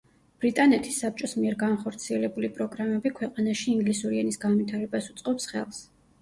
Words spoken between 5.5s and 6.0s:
ხელს.